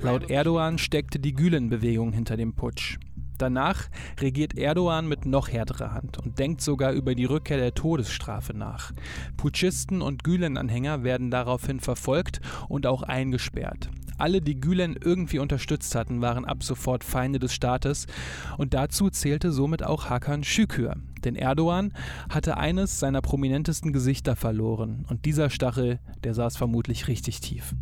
Laut 0.03 0.29
Erdogan 0.29 0.79
steckte 0.79 1.21
die 1.21 1.33
Gülen-Bewegung 1.33 2.13
hinter 2.13 2.37
dem 2.37 2.53
Putsch. 2.53 2.99
Danach 3.39 3.89
regiert 4.19 4.59
Erdogan 4.59 5.07
mit 5.07 5.25
noch 5.25 5.49
härterer 5.49 5.93
Hand 5.93 6.19
und 6.19 6.41
denkt 6.41 6.63
sogar 6.63 6.95
über 6.95 7.15
die 7.15 7.27
Rückkehr 7.27 7.59
der 7.59 7.75
Todesstrafe 7.75 8.55
nach. 8.55 8.91
Putschisten 9.37 10.03
und 10.03 10.25
Gülen-Anhänger 10.25 11.05
werden 11.05 11.31
daraufhin 11.31 11.79
verfolgt 11.79 12.41
und 12.69 12.89
auch 12.89 13.05
eingesperrt. 13.05 13.89
Alle, 14.19 14.41
die 14.41 14.61
Gülen 14.61 14.97
irgendwie 15.03 15.39
unterstützt 15.39 15.95
hatten, 15.95 16.21
waren 16.21 16.45
ab 16.45 16.63
sofort 16.63 17.05
Feinde 17.05 17.39
des 17.39 17.53
Staates 17.53 18.07
und 18.59 18.75
dazu 18.75 19.11
zählte 19.11 19.53
somit 19.53 19.83
auch 19.83 20.09
Hakan 20.09 20.45
Şükür. 20.45 20.95
Denn 21.25 21.37
Erdogan 21.37 21.93
hatte 22.31 22.57
eines 22.57 23.01
seiner 23.01 23.21
prominentesten 23.21 23.93
Gesichter 23.93 24.37
verloren 24.37 25.05
und 25.09 25.25
dieser 25.25 25.51
Stachel, 25.51 25.99
der 26.25 26.35
saß 26.35 26.57
vermutlich 26.57 27.09
richtig 27.09 27.41
tief. 27.41 27.75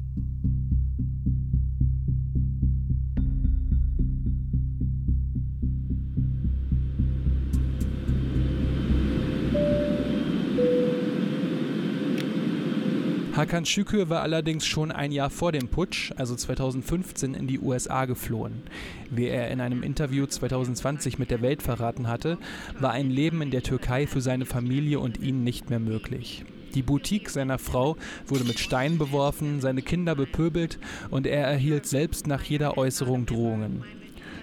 Hakan 13.37 13.65
Şükür 13.65 14.11
war 14.11 14.23
allerdings 14.23 14.65
schon 14.65 14.93
ein 14.93 15.11
Jahr 15.11 15.29
vor 15.29 15.51
dem 15.51 15.67
Putsch, 15.67 16.13
also 16.15 16.37
2015, 16.37 17.35
in 17.35 17.49
die 17.49 17.59
USA 17.59 18.05
geflohen. 18.05 18.63
Wie 19.11 19.27
er 19.27 19.51
in 19.51 19.61
einem 19.61 19.83
Interview 19.83 20.25
2020 20.25 21.19
mit 21.19 21.33
der 21.33 21.43
Welt 21.43 21.61
verraten 21.61 22.07
hatte, 22.07 22.39
war 22.79 22.93
ein 22.93 23.11
Leben 23.11 23.43
in 23.43 23.51
der 23.51 23.65
Türkei 23.65 24.07
für 24.07 24.21
seine 24.21 24.47
Familie 24.47 25.01
und 25.01 25.19
ihn 25.19 25.43
nicht 25.43 25.69
mehr 25.69 25.81
möglich. 25.81 26.45
Die 26.77 26.83
Boutique 26.83 27.29
seiner 27.29 27.59
Frau 27.59 27.97
wurde 28.29 28.45
mit 28.45 28.61
Steinen 28.61 28.99
beworfen, 28.99 29.61
seine 29.61 29.83
Kinder 29.83 30.15
bepöbelt 30.15 30.79
und 31.11 31.27
er 31.27 31.45
erhielt 31.45 31.87
selbst 31.87 32.29
nach 32.29 32.45
jeder 32.45 32.79
Äußerung 32.79 33.27
Drohungen. 33.27 33.83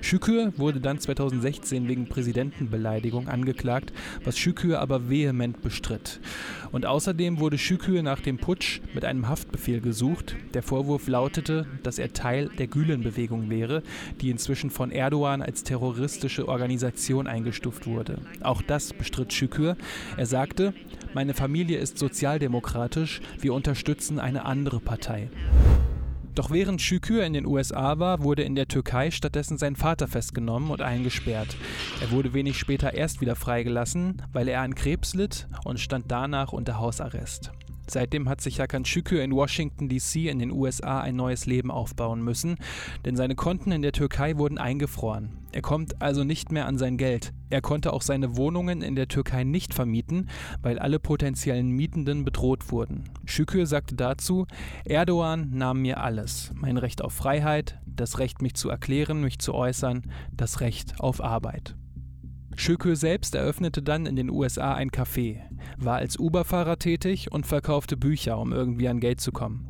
Şükür 0.01 0.51
wurde 0.58 0.81
dann 0.81 0.98
2016 0.98 1.88
wegen 1.88 2.08
Präsidentenbeleidigung 2.08 3.27
angeklagt, 3.27 3.93
was 4.25 4.38
Şükür 4.38 4.77
aber 4.77 5.10
vehement 5.10 5.62
bestritt. 5.62 6.20
Und 6.72 6.86
außerdem 6.86 7.39
wurde 7.39 7.58
Şükür 7.58 8.01
nach 8.01 8.20
dem 8.20 8.38
Putsch 8.38 8.81
mit 8.93 9.05
einem 9.05 9.27
Haftbefehl 9.27 9.79
gesucht. 9.79 10.36
Der 10.53 10.63
Vorwurf 10.63 11.08
lautete, 11.08 11.67
dass 11.84 12.00
er 12.00 12.13
Teil 12.13 12.50
der 12.58 12.67
Gülen-Bewegung 12.67 13.50
wäre, 13.50 13.84
die 14.22 14.31
inzwischen 14.31 14.72
von 14.72 14.91
Erdogan 14.91 15.41
als 15.41 15.63
terroristische 15.63 16.48
Organisation 16.48 17.27
eingestuft 17.27 17.86
wurde. 17.86 18.17
Auch 18.41 18.62
das 18.62 18.93
bestritt 18.93 19.34
Şükür. 19.34 19.77
Er 20.17 20.25
sagte, 20.25 20.74
meine 21.13 21.34
Familie 21.34 21.77
ist 21.77 21.98
sozialdemokratisch, 21.98 23.22
wir 23.39 23.53
unterstützen 23.53 24.20
eine 24.20 24.46
andere 24.46 24.79
Partei. 24.79 25.29
Doch 26.35 26.50
während 26.50 26.81
Şükür 26.81 27.23
in 27.23 27.33
den 27.33 27.45
USA 27.45 28.00
war, 28.00 28.23
wurde 28.23 28.43
in 28.43 28.55
der 28.55 28.67
Türkei 28.67 29.11
stattdessen 29.11 29.57
sein 29.57 29.75
Vater 29.75 30.07
festgenommen 30.07 30.71
und 30.71 30.81
eingesperrt. 30.81 31.55
Er 32.01 32.11
wurde 32.11 32.33
wenig 32.33 32.57
später 32.57 32.93
erst 32.93 33.21
wieder 33.21 33.35
freigelassen, 33.35 34.21
weil 34.31 34.47
er 34.47 34.61
an 34.61 34.75
Krebs 34.75 35.13
litt 35.13 35.47
und 35.65 35.79
stand 35.79 36.05
danach 36.09 36.53
unter 36.53 36.79
Hausarrest. 36.79 37.51
Seitdem 37.91 38.29
hat 38.29 38.39
sich 38.39 38.62
Hakan 38.62 38.86
Şükür 38.86 39.21
in 39.21 39.33
Washington 39.33 39.89
DC 39.89 40.15
in 40.29 40.39
den 40.39 40.51
USA 40.51 41.01
ein 41.01 41.17
neues 41.17 41.45
Leben 41.45 41.69
aufbauen 41.69 42.24
müssen, 42.24 42.55
denn 43.03 43.17
seine 43.17 43.36
Konten 43.36 43.74
in 43.74 43.81
der 43.81 43.91
Türkei 43.91 44.38
wurden 44.38 44.57
eingefroren. 44.57 45.41
Er 45.51 45.62
kommt 45.62 46.01
also 46.01 46.24
nicht 46.24 46.53
mehr 46.53 46.67
an 46.67 46.77
sein 46.77 46.95
Geld. 46.95 47.33
Er 47.50 47.60
konnte 47.60 47.91
auch 47.91 48.01
seine 48.01 48.38
Wohnungen 48.38 48.81
in 48.81 48.95
der 48.95 49.10
Türkei 49.10 49.43
nicht 49.43 49.74
vermieten, 49.74 50.29
weil 50.62 50.79
alle 50.79 51.00
potenziellen 51.00 51.71
Mietenden 51.71 52.24
bedroht 52.24 52.71
wurden. 52.71 53.03
Şükür 53.25 53.65
sagte 53.65 53.95
dazu, 53.95 54.48
Erdogan 54.86 55.50
nahm 55.51 55.81
mir 55.81 56.01
alles. 56.01 56.53
Mein 56.55 56.77
Recht 56.77 57.01
auf 57.01 57.12
Freiheit, 57.12 57.77
das 57.86 58.19
Recht 58.19 58.41
mich 58.41 58.53
zu 58.53 58.69
erklären, 58.69 59.19
mich 59.19 59.39
zu 59.39 59.53
äußern, 59.53 60.03
das 60.31 60.62
Recht 60.62 61.01
auf 61.01 61.21
Arbeit. 61.21 61.75
Schökö 62.55 62.96
selbst 62.96 63.34
eröffnete 63.34 63.81
dann 63.81 64.05
in 64.05 64.15
den 64.15 64.29
USA 64.29 64.74
ein 64.74 64.91
Café, 64.91 65.39
war 65.77 65.98
als 65.98 66.17
Uber-Fahrer 66.17 66.77
tätig 66.77 67.31
und 67.31 67.46
verkaufte 67.46 67.98
Bücher, 67.98 68.38
um 68.38 68.53
irgendwie 68.53 68.88
an 68.88 69.00
Geld 69.00 69.22
zu 69.22 69.31
kommen. 69.31 69.67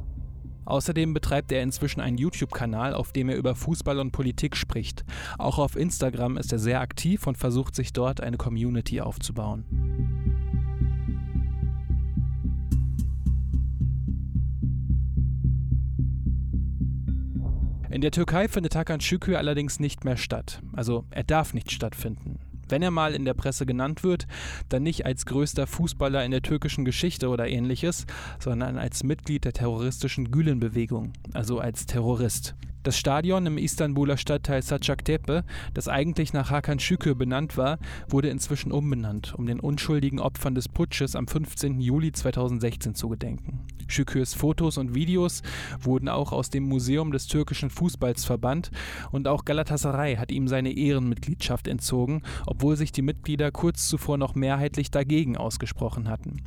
Außerdem 0.66 1.14
betreibt 1.14 1.52
er 1.52 1.64
inzwischen 1.64 2.02
einen 2.02 2.18
YouTube-Kanal, 2.18 2.94
auf 2.94 3.12
dem 3.12 3.30
er 3.30 3.36
über 3.36 3.56
Fußball 3.56 4.00
und 4.00 4.12
Politik 4.12 4.56
spricht. 4.56 5.04
Auch 5.38 5.58
auf 5.58 5.76
Instagram 5.76 6.38
ist 6.38 6.52
er 6.52 6.60
sehr 6.60 6.82
aktiv 6.82 7.28
und 7.28 7.38
versucht 7.38 7.76
sich 7.76 7.94
dort 7.94 8.22
eine 8.22 8.38
Community 8.38 9.02
aufzubauen. 9.02 9.66
In 17.90 18.00
der 18.00 18.12
Türkei 18.12 18.48
findet 18.48 18.76
Hakan 18.76 19.02
Şükür 19.02 19.38
allerdings 19.38 19.80
nicht 19.80 20.06
mehr 20.06 20.16
statt. 20.16 20.62
Also 20.74 21.06
er 21.10 21.24
darf 21.24 21.54
nicht 21.54 21.72
stattfinden 21.72 22.40
wenn 22.72 22.82
er 22.82 22.92
mal 22.92 23.14
in 23.14 23.26
der 23.26 23.34
Presse 23.34 23.66
genannt 23.66 24.04
wird, 24.04 24.28
dann 24.70 24.84
nicht 24.84 25.06
als 25.06 25.26
größter 25.26 25.68
Fußballer 25.68 26.24
in 26.26 26.32
der 26.32 26.42
türkischen 26.42 26.86
Geschichte 26.86 27.30
oder 27.30 27.48
ähnliches, 27.48 28.06
sondern 28.40 28.78
als 28.78 29.04
Mitglied 29.04 29.46
der 29.46 29.54
terroristischen 29.54 30.32
Gülen-Bewegung, 30.32 31.14
also 31.34 31.60
als 31.60 31.86
Terrorist. 31.86 32.56
Das 32.84 32.98
Stadion 32.98 33.46
im 33.46 33.60
Istanbuler 33.60 34.18
Stadtteil 34.18 34.62
Saçaktepe, 34.62 35.44
das 35.76 35.88
eigentlich 35.88 36.34
nach 36.34 36.50
Hakan 36.50 36.80
Şükür 36.80 37.14
benannt 37.14 37.56
war, 37.56 37.78
wurde 38.10 38.30
inzwischen 38.30 38.72
umbenannt, 38.72 39.36
um 39.38 39.46
den 39.46 39.60
unschuldigen 39.60 40.20
Opfern 40.20 40.56
des 40.56 40.68
Putsches 40.68 41.16
am 41.16 41.28
15. 41.28 41.80
Juli 41.80 42.12
2016 42.12 42.96
zu 42.96 43.10
gedenken. 43.10 43.60
Şükürs 43.92 44.34
Fotos 44.34 44.78
und 44.78 44.96
Videos 44.96 45.44
wurden 45.80 46.10
auch 46.10 46.32
aus 46.32 46.50
dem 46.50 46.64
Museum 46.64 47.12
des 47.12 47.28
türkischen 47.28 47.70
Fußballs 47.70 48.26
verbannt 48.26 48.72
und 49.12 49.28
auch 49.28 49.46
Galatasaray 49.46 50.16
hat 50.16 50.32
ihm 50.32 50.48
seine 50.48 50.72
Ehrenmitgliedschaft 50.72 51.68
entzogen, 51.68 52.24
obwohl 52.46 52.78
sich 52.78 52.92
die 52.92 53.02
Mitglieder 53.02 53.52
kurz 53.52 53.88
zuvor 53.88 54.18
noch 54.18 54.36
mehrheitlich 54.36 54.92
dagegen 54.92 55.38
ausgesprochen 55.38 56.10
hatten. 56.10 56.44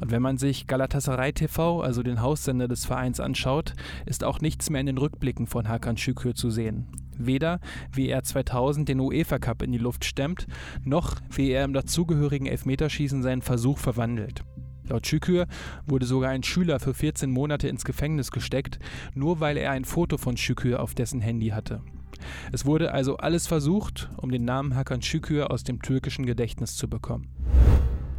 Und 0.00 0.10
wenn 0.10 0.22
man 0.22 0.38
sich 0.38 0.66
Galatasaray 0.66 1.32
TV, 1.32 1.80
also 1.80 2.02
den 2.02 2.20
Haussender 2.20 2.68
des 2.68 2.84
Vereins, 2.84 3.20
anschaut, 3.20 3.74
ist 4.06 4.24
auch 4.24 4.40
nichts 4.40 4.70
mehr 4.70 4.80
in 4.80 4.86
den 4.86 4.98
Rückblicken 4.98 5.46
von 5.46 5.68
Hakan 5.68 5.96
Şükür 5.96 6.34
zu 6.34 6.50
sehen. 6.50 6.88
Weder 7.16 7.60
wie 7.92 8.08
er 8.08 8.22
2000 8.22 8.88
den 8.88 9.00
UEFA 9.00 9.38
Cup 9.38 9.62
in 9.62 9.72
die 9.72 9.78
Luft 9.78 10.04
stemmt, 10.04 10.46
noch 10.82 11.16
wie 11.30 11.50
er 11.50 11.64
im 11.64 11.72
dazugehörigen 11.72 12.46
Elfmeterschießen 12.46 13.22
seinen 13.22 13.42
Versuch 13.42 13.78
verwandelt. 13.78 14.42
Laut 14.88 15.06
Şükür 15.06 15.46
wurde 15.86 16.06
sogar 16.06 16.30
ein 16.30 16.42
Schüler 16.42 16.78
für 16.78 16.94
14 16.94 17.30
Monate 17.30 17.68
ins 17.68 17.84
Gefängnis 17.84 18.30
gesteckt, 18.30 18.78
nur 19.14 19.40
weil 19.40 19.56
er 19.56 19.70
ein 19.70 19.84
Foto 19.84 20.18
von 20.18 20.36
Şükür 20.36 20.80
auf 20.80 20.94
dessen 20.94 21.20
Handy 21.20 21.48
hatte. 21.48 21.80
Es 22.52 22.66
wurde 22.66 22.92
also 22.92 23.16
alles 23.16 23.46
versucht, 23.46 24.10
um 24.16 24.30
den 24.30 24.44
Namen 24.44 24.74
Hakan 24.76 25.02
Şükür 25.02 25.50
aus 25.50 25.64
dem 25.64 25.80
türkischen 25.80 26.26
Gedächtnis 26.26 26.76
zu 26.76 26.88
bekommen. 26.88 27.28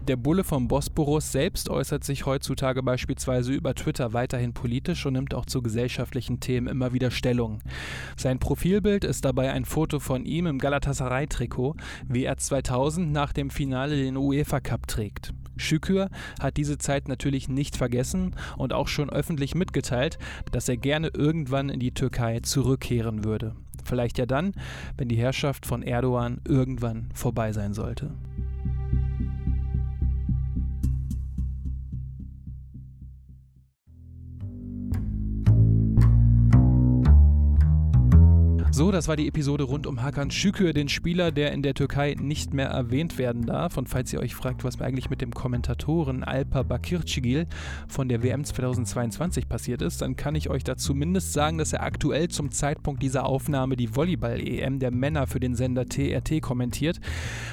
Der 0.07 0.17
Bulle 0.17 0.43
vom 0.43 0.67
Bosporus 0.67 1.31
selbst 1.31 1.67
äußert 1.67 2.03
sich 2.03 2.27
heutzutage 2.27 2.83
beispielsweise 2.83 3.51
über 3.53 3.73
Twitter 3.73 4.13
weiterhin 4.13 4.53
politisch 4.53 5.03
und 5.07 5.13
nimmt 5.13 5.33
auch 5.33 5.47
zu 5.47 5.63
gesellschaftlichen 5.63 6.39
Themen 6.39 6.67
immer 6.67 6.93
wieder 6.93 7.09
Stellung. 7.09 7.57
Sein 8.15 8.37
Profilbild 8.37 9.03
ist 9.03 9.25
dabei 9.25 9.51
ein 9.51 9.65
Foto 9.65 9.99
von 9.99 10.25
ihm 10.25 10.45
im 10.45 10.59
Galatasaray-Trikot, 10.59 11.75
wie 12.07 12.25
er 12.25 12.37
2000 12.37 13.11
nach 13.11 13.33
dem 13.33 13.49
Finale 13.49 13.95
den 13.95 14.15
UEFA 14.15 14.59
Cup 14.59 14.85
trägt. 14.85 15.33
Şükür 15.57 16.09
hat 16.39 16.57
diese 16.57 16.77
Zeit 16.77 17.07
natürlich 17.07 17.47
nicht 17.47 17.77
vergessen 17.77 18.35
und 18.57 18.73
auch 18.73 18.87
schon 18.87 19.09
öffentlich 19.09 19.55
mitgeteilt, 19.55 20.17
dass 20.51 20.69
er 20.69 20.77
gerne 20.77 21.09
irgendwann 21.13 21.69
in 21.69 21.79
die 21.79 21.93
Türkei 21.93 22.39
zurückkehren 22.41 23.23
würde. 23.23 23.55
Vielleicht 23.83 24.17
ja 24.17 24.25
dann, 24.25 24.53
wenn 24.97 25.09
die 25.09 25.15
Herrschaft 25.15 25.65
von 25.65 25.83
Erdogan 25.83 26.41
irgendwann 26.47 27.09
vorbei 27.13 27.51
sein 27.51 27.73
sollte. 27.73 28.11
So, 38.75 38.91
das 38.91 39.07
war 39.07 39.15
die 39.15 39.29
Episode 39.29 39.63
rund 39.63 39.87
um 39.87 40.01
Hakan 40.01 40.31
Şükür, 40.31 40.73
den 40.73 40.89
Spieler, 40.89 41.31
der 41.31 41.53
in 41.53 41.61
der 41.61 41.75
Türkei 41.75 42.13
nicht 42.19 42.53
mehr 42.53 42.67
erwähnt 42.67 43.17
werden 43.17 43.45
darf. 43.45 43.77
Und 43.77 43.87
falls 43.87 44.11
ihr 44.11 44.19
euch 44.19 44.35
fragt, 44.35 44.65
was 44.65 44.81
eigentlich 44.81 45.09
mit 45.09 45.21
dem 45.21 45.31
Kommentatoren 45.31 46.25
Alpa 46.25 46.63
Bakircigil 46.63 47.47
von 47.87 48.09
der 48.09 48.21
WM 48.21 48.43
2022 48.43 49.47
passiert 49.47 49.81
ist, 49.81 50.01
dann 50.01 50.17
kann 50.17 50.35
ich 50.35 50.49
euch 50.49 50.65
da 50.65 50.75
zumindest 50.75 51.31
sagen, 51.31 51.57
dass 51.57 51.71
er 51.71 51.83
aktuell 51.83 52.27
zum 52.27 52.51
Zeitpunkt 52.51 53.01
dieser 53.01 53.25
Aufnahme 53.25 53.77
die 53.77 53.95
Volleyball-EM 53.95 54.79
der 54.79 54.91
Männer 54.91 55.25
für 55.25 55.39
den 55.39 55.55
Sender 55.55 55.85
TRT 55.85 56.41
kommentiert. 56.41 56.99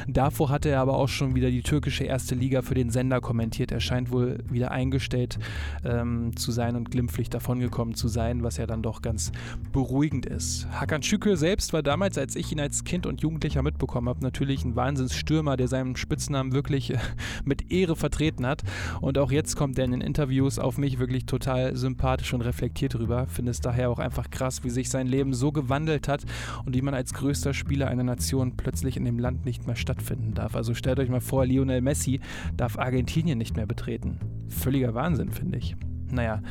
Davor 0.08 0.50
hatte 0.50 0.70
er 0.70 0.80
aber 0.80 0.96
auch 0.96 1.08
schon 1.08 1.36
wieder 1.36 1.52
die 1.52 1.62
türkische 1.62 2.02
erste 2.02 2.34
Liga 2.34 2.62
für 2.62 2.74
den 2.74 2.90
Sender 2.90 3.20
kommentiert. 3.20 3.70
Er 3.70 3.78
scheint 3.78 4.10
wohl 4.10 4.42
wieder 4.50 4.72
eingestellt 4.72 5.38
ähm, 5.84 6.34
zu 6.34 6.50
sein 6.50 6.74
und 6.74 6.90
glimpflich 6.90 7.30
davongekommen 7.30 7.94
zu 7.94 8.08
sein, 8.08 8.42
was 8.42 8.56
ja 8.56 8.66
dann 8.66 8.82
doch 8.82 9.02
ganz 9.02 9.30
beruhigend 9.72 10.26
ist. 10.26 10.66
Hakan 10.72 11.04
Schükür 11.12 11.36
selbst 11.36 11.74
war 11.74 11.82
damals, 11.82 12.16
als 12.16 12.36
ich 12.36 12.52
ihn 12.52 12.60
als 12.60 12.84
Kind 12.84 13.04
und 13.04 13.20
Jugendlicher 13.20 13.62
mitbekommen 13.62 14.08
habe, 14.08 14.22
natürlich 14.22 14.64
ein 14.64 14.76
Wahnsinnsstürmer, 14.76 15.58
der 15.58 15.68
seinen 15.68 15.94
Spitznamen 15.94 16.52
wirklich 16.52 16.94
mit 17.44 17.70
Ehre 17.70 17.96
vertreten 17.96 18.46
hat. 18.46 18.62
Und 19.02 19.18
auch 19.18 19.30
jetzt 19.30 19.54
kommt 19.54 19.78
er 19.78 19.84
in 19.84 19.90
den 19.90 20.00
Interviews 20.00 20.58
auf 20.58 20.78
mich 20.78 20.98
wirklich 20.98 21.26
total 21.26 21.76
sympathisch 21.76 22.32
und 22.32 22.40
reflektiert 22.40 22.94
rüber. 22.98 23.26
Finde 23.26 23.50
es 23.50 23.60
daher 23.60 23.90
auch 23.90 23.98
einfach 23.98 24.30
krass, 24.30 24.64
wie 24.64 24.70
sich 24.70 24.88
sein 24.88 25.06
Leben 25.06 25.34
so 25.34 25.52
gewandelt 25.52 26.08
hat 26.08 26.24
und 26.64 26.74
wie 26.74 26.80
man 26.80 26.94
als 26.94 27.12
größter 27.12 27.52
Spieler 27.52 27.88
einer 27.88 28.04
Nation 28.04 28.56
plötzlich 28.56 28.96
in 28.96 29.04
dem 29.04 29.18
Land 29.18 29.44
nicht 29.44 29.66
mehr 29.66 29.76
stattfinden 29.76 30.32
darf. 30.32 30.56
Also 30.56 30.72
stellt 30.72 30.98
euch 30.98 31.10
mal 31.10 31.20
vor, 31.20 31.44
Lionel 31.44 31.82
Messi 31.82 32.20
darf 32.56 32.78
Argentinien 32.78 33.36
nicht 33.36 33.54
mehr 33.54 33.66
betreten. 33.66 34.18
Völliger 34.48 34.94
Wahnsinn, 34.94 35.30
finde 35.30 35.58
ich. 35.58 35.76
Naja, 36.12 36.42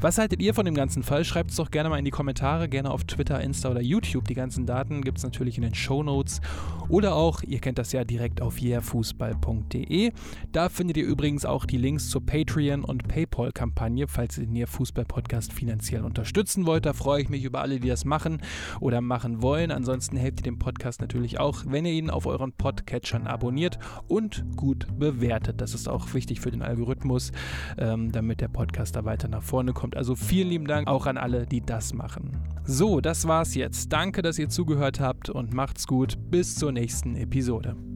was 0.00 0.16
haltet 0.16 0.40
ihr 0.40 0.54
von 0.54 0.64
dem 0.64 0.74
ganzen 0.74 1.02
Fall? 1.02 1.24
Schreibt 1.24 1.50
es 1.50 1.56
doch 1.56 1.70
gerne 1.70 1.90
mal 1.90 1.98
in 1.98 2.06
die 2.06 2.10
Kommentare, 2.10 2.70
gerne 2.70 2.90
auf 2.90 3.04
Twitter, 3.04 3.38
Insta 3.40 3.70
oder 3.70 3.82
YouTube. 3.82 4.26
Die 4.26 4.34
ganzen 4.34 4.64
Daten 4.64 5.02
gibt 5.02 5.18
es 5.18 5.24
natürlich 5.24 5.58
in 5.58 5.62
den 5.62 5.74
Show 5.74 6.02
Notes 6.02 6.40
oder 6.88 7.14
auch, 7.14 7.42
ihr 7.42 7.60
kennt 7.60 7.76
das 7.76 7.92
ja 7.92 8.02
direkt 8.02 8.40
auf 8.40 8.58
yeahfußball.de. 8.58 10.12
Da 10.52 10.68
findet 10.70 10.96
ihr 10.96 11.04
übrigens 11.04 11.44
auch 11.44 11.66
die 11.66 11.76
Links 11.76 12.08
zur 12.08 12.24
Patreon- 12.24 12.82
und 12.82 13.08
Paypal-Kampagne, 13.08 14.08
falls 14.08 14.38
ihr 14.38 14.46
den 14.46 14.56
Yeah 14.56 14.66
Fußball-Podcast 14.66 15.52
finanziell 15.52 16.02
unterstützen 16.02 16.64
wollt. 16.64 16.86
Da 16.86 16.94
freue 16.94 17.20
ich 17.20 17.28
mich 17.28 17.44
über 17.44 17.60
alle, 17.60 17.78
die 17.78 17.88
das 17.88 18.06
machen 18.06 18.40
oder 18.80 19.02
machen 19.02 19.42
wollen. 19.42 19.70
Ansonsten 19.70 20.16
helft 20.16 20.40
ihr 20.40 20.44
dem 20.44 20.58
Podcast 20.58 21.02
natürlich 21.02 21.38
auch, 21.38 21.64
wenn 21.66 21.84
ihr 21.84 21.92
ihn 21.92 22.08
auf 22.08 22.24
euren 22.24 22.52
Podcatchern 22.52 23.26
abonniert 23.26 23.78
und 24.08 24.44
gut 24.56 24.86
bewertet. 24.98 25.60
Das 25.60 25.74
ist 25.74 25.88
auch 25.88 26.14
wichtig 26.14 26.40
für 26.40 26.50
den 26.50 26.62
Algorithmus, 26.62 27.32
ähm, 27.76 28.10
damit 28.12 28.40
der 28.40 28.48
Podcast 28.48 28.96
dabei 28.96 29.09
weiter 29.10 29.28
nach 29.28 29.42
vorne 29.42 29.72
kommt. 29.72 29.96
Also 29.96 30.14
vielen 30.14 30.48
lieben 30.48 30.66
Dank 30.66 30.86
auch 30.86 31.06
an 31.06 31.18
alle, 31.18 31.46
die 31.46 31.60
das 31.60 31.92
machen. 31.92 32.30
So, 32.64 33.00
das 33.00 33.26
war's 33.26 33.56
jetzt. 33.56 33.92
Danke, 33.92 34.22
dass 34.22 34.38
ihr 34.38 34.48
zugehört 34.48 35.00
habt 35.00 35.28
und 35.28 35.52
macht's 35.52 35.86
gut. 35.88 36.16
Bis 36.30 36.54
zur 36.54 36.70
nächsten 36.70 37.16
Episode. 37.16 37.89